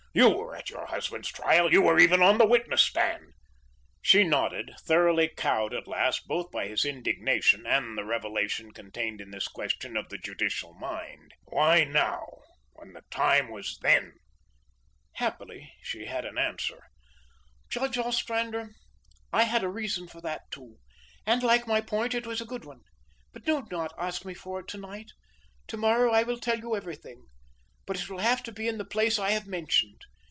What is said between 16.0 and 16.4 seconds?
had an